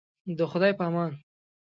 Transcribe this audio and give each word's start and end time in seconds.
د 0.37 0.39
خدای 0.51 0.71
په 0.77 0.83
امان. 0.89 1.11